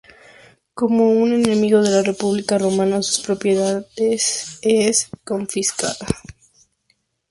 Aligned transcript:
Como 0.73 1.11
un 1.11 1.31
"enemigo 1.31 1.83
de 1.83 1.91
la 1.91 2.01
república 2.01 2.57
romana", 2.57 3.03
su 3.03 3.21
propiedad 3.21 3.85
es 3.99 5.11
confiscada. 5.23 5.93